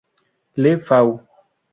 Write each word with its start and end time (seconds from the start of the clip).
Le 0.57 0.79
Fau 0.81 1.21